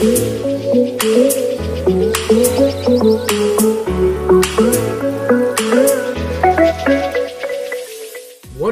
What 0.00 0.08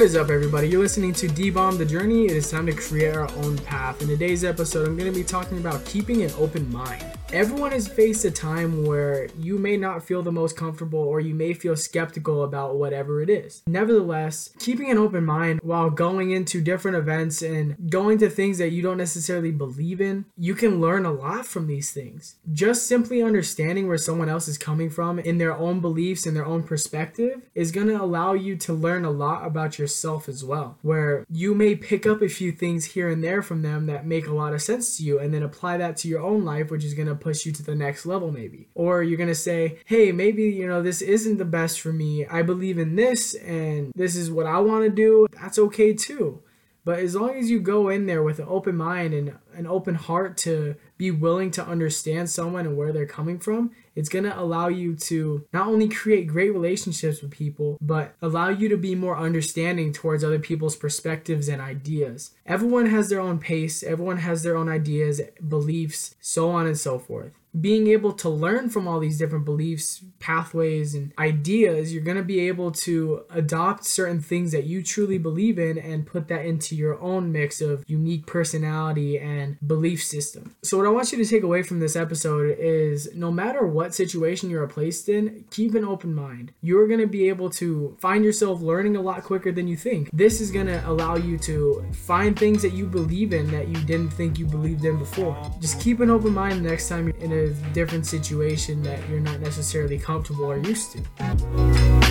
is 0.00 0.16
up, 0.16 0.30
everybody? 0.30 0.68
You're 0.68 0.80
listening 0.80 1.12
to 1.12 1.28
D 1.28 1.50
Bomb 1.50 1.76
the 1.76 1.84
Journey. 1.84 2.24
It 2.24 2.30
is 2.30 2.50
time 2.50 2.64
to 2.64 2.72
create 2.72 3.14
our 3.14 3.30
own 3.42 3.58
path. 3.58 4.00
In 4.00 4.08
today's 4.08 4.42
episode, 4.42 4.88
I'm 4.88 4.96
going 4.96 5.12
to 5.12 5.18
be 5.18 5.22
talking 5.22 5.58
about 5.58 5.84
keeping 5.84 6.22
an 6.22 6.30
open 6.38 6.72
mind. 6.72 7.17
Everyone 7.30 7.72
has 7.72 7.86
faced 7.86 8.24
a 8.24 8.30
time 8.30 8.86
where 8.86 9.28
you 9.38 9.58
may 9.58 9.76
not 9.76 10.02
feel 10.02 10.22
the 10.22 10.32
most 10.32 10.56
comfortable 10.56 10.98
or 10.98 11.20
you 11.20 11.34
may 11.34 11.52
feel 11.52 11.76
skeptical 11.76 12.42
about 12.42 12.76
whatever 12.76 13.20
it 13.20 13.28
is. 13.28 13.62
Nevertheless, 13.66 14.48
keeping 14.58 14.90
an 14.90 14.96
open 14.96 15.26
mind 15.26 15.60
while 15.62 15.90
going 15.90 16.30
into 16.30 16.62
different 16.62 16.96
events 16.96 17.42
and 17.42 17.90
going 17.90 18.16
to 18.18 18.30
things 18.30 18.56
that 18.56 18.70
you 18.70 18.80
don't 18.80 18.96
necessarily 18.96 19.50
believe 19.50 20.00
in, 20.00 20.24
you 20.38 20.54
can 20.54 20.80
learn 20.80 21.04
a 21.04 21.12
lot 21.12 21.44
from 21.44 21.66
these 21.66 21.92
things. 21.92 22.36
Just 22.50 22.86
simply 22.86 23.22
understanding 23.22 23.88
where 23.88 23.98
someone 23.98 24.30
else 24.30 24.48
is 24.48 24.56
coming 24.56 24.88
from 24.88 25.18
in 25.18 25.36
their 25.36 25.54
own 25.54 25.80
beliefs 25.80 26.24
and 26.24 26.34
their 26.34 26.46
own 26.46 26.62
perspective 26.62 27.42
is 27.54 27.72
going 27.72 27.88
to 27.88 28.02
allow 28.02 28.32
you 28.32 28.56
to 28.56 28.72
learn 28.72 29.04
a 29.04 29.10
lot 29.10 29.46
about 29.46 29.78
yourself 29.78 30.30
as 30.30 30.42
well. 30.42 30.78
Where 30.80 31.26
you 31.30 31.54
may 31.54 31.74
pick 31.74 32.06
up 32.06 32.22
a 32.22 32.28
few 32.28 32.52
things 32.52 32.86
here 32.86 33.10
and 33.10 33.22
there 33.22 33.42
from 33.42 33.60
them 33.60 33.84
that 33.84 34.06
make 34.06 34.26
a 34.26 34.34
lot 34.34 34.54
of 34.54 34.62
sense 34.62 34.96
to 34.96 35.02
you 35.02 35.18
and 35.18 35.34
then 35.34 35.42
apply 35.42 35.76
that 35.76 35.98
to 35.98 36.08
your 36.08 36.22
own 36.22 36.42
life, 36.46 36.70
which 36.70 36.84
is 36.84 36.94
going 36.94 37.08
to 37.08 37.17
push 37.20 37.44
you 37.46 37.52
to 37.52 37.62
the 37.62 37.74
next 37.74 38.06
level, 38.06 38.30
maybe. 38.30 38.68
Or 38.74 39.02
you're 39.02 39.16
going 39.16 39.28
to 39.28 39.34
say, 39.34 39.78
hey, 39.84 40.12
maybe, 40.12 40.44
you 40.44 40.66
know, 40.66 40.82
this 40.82 41.02
isn't 41.02 41.38
the 41.38 41.44
best 41.44 41.80
for 41.80 41.92
me. 41.92 42.26
I 42.26 42.42
believe 42.42 42.78
in 42.78 42.96
this 42.96 43.34
and 43.34 43.92
this 43.94 44.16
is 44.16 44.30
what 44.30 44.46
I 44.46 44.58
want 44.58 44.84
to 44.84 44.90
do. 44.90 45.26
That's 45.40 45.58
okay 45.58 45.92
too. 45.92 46.42
But 46.84 47.00
as 47.00 47.14
long 47.14 47.36
as 47.36 47.50
you 47.50 47.60
go 47.60 47.90
in 47.90 48.06
there 48.06 48.22
with 48.22 48.38
an 48.38 48.46
open 48.48 48.74
mind 48.74 49.12
and 49.12 49.36
an 49.58 49.66
open 49.66 49.96
heart 49.96 50.36
to 50.38 50.76
be 50.96 51.10
willing 51.10 51.50
to 51.52 51.66
understand 51.66 52.30
someone 52.30 52.66
and 52.66 52.76
where 52.76 52.92
they're 52.92 53.06
coming 53.06 53.38
from, 53.38 53.70
it's 53.94 54.08
going 54.08 54.24
to 54.24 54.38
allow 54.38 54.68
you 54.68 54.94
to 54.94 55.44
not 55.52 55.66
only 55.66 55.88
create 55.88 56.28
great 56.28 56.52
relationships 56.52 57.20
with 57.20 57.30
people, 57.30 57.76
but 57.80 58.14
allow 58.22 58.48
you 58.48 58.68
to 58.68 58.76
be 58.76 58.94
more 58.94 59.18
understanding 59.18 59.92
towards 59.92 60.22
other 60.22 60.38
people's 60.38 60.76
perspectives 60.76 61.48
and 61.48 61.60
ideas. 61.60 62.32
Everyone 62.46 62.86
has 62.86 63.08
their 63.08 63.20
own 63.20 63.38
pace, 63.38 63.82
everyone 63.82 64.18
has 64.18 64.42
their 64.42 64.56
own 64.56 64.68
ideas, 64.68 65.20
beliefs, 65.46 66.14
so 66.20 66.50
on 66.50 66.66
and 66.66 66.78
so 66.78 66.98
forth 66.98 67.32
being 67.58 67.88
able 67.88 68.12
to 68.12 68.28
learn 68.28 68.68
from 68.68 68.86
all 68.86 69.00
these 69.00 69.18
different 69.18 69.44
beliefs, 69.44 70.02
pathways, 70.18 70.94
and 70.94 71.12
ideas, 71.18 71.92
you're 71.92 72.02
going 72.02 72.16
to 72.16 72.22
be 72.22 72.40
able 72.40 72.70
to 72.70 73.24
adopt 73.30 73.84
certain 73.84 74.20
things 74.20 74.52
that 74.52 74.64
you 74.64 74.82
truly 74.82 75.18
believe 75.18 75.58
in 75.58 75.78
and 75.78 76.06
put 76.06 76.28
that 76.28 76.44
into 76.44 76.76
your 76.76 77.00
own 77.00 77.32
mix 77.32 77.60
of 77.60 77.84
unique 77.88 78.26
personality 78.26 79.18
and 79.18 79.47
belief 79.66 80.02
system. 80.02 80.54
So, 80.62 80.76
what 80.76 80.86
I 80.86 80.90
want 80.90 81.12
you 81.12 81.18
to 81.18 81.24
take 81.28 81.42
away 81.42 81.62
from 81.62 81.80
this 81.80 81.96
episode 81.96 82.56
is 82.58 83.14
no 83.14 83.30
matter 83.30 83.66
what 83.66 83.94
situation 83.94 84.50
you're 84.50 84.66
placed 84.66 85.08
in, 85.08 85.44
keep 85.50 85.74
an 85.74 85.84
open 85.84 86.14
mind. 86.14 86.52
You're 86.60 86.86
going 86.86 87.00
to 87.00 87.06
be 87.06 87.28
able 87.28 87.50
to 87.50 87.96
find 88.00 88.24
yourself 88.24 88.60
learning 88.60 88.96
a 88.96 89.00
lot 89.00 89.24
quicker 89.24 89.52
than 89.52 89.68
you 89.68 89.76
think. 89.76 90.10
This 90.12 90.40
is 90.40 90.50
going 90.50 90.66
to 90.66 90.86
allow 90.88 91.16
you 91.16 91.38
to 91.38 91.84
find 91.92 92.38
things 92.38 92.62
that 92.62 92.72
you 92.72 92.86
believe 92.86 93.32
in 93.32 93.50
that 93.50 93.68
you 93.68 93.80
didn't 93.84 94.10
think 94.10 94.38
you 94.38 94.46
believed 94.46 94.84
in 94.84 94.98
before. 94.98 95.36
Just 95.60 95.80
keep 95.80 96.00
an 96.00 96.10
open 96.10 96.32
mind 96.32 96.62
next 96.62 96.88
time 96.88 97.08
you're 97.08 97.16
in 97.16 97.32
a 97.32 97.48
different 97.72 98.06
situation 98.06 98.82
that 98.82 99.06
you're 99.08 99.20
not 99.20 99.40
necessarily 99.40 99.98
comfortable 99.98 100.44
or 100.44 100.58
used 100.58 100.92
to. 100.92 102.07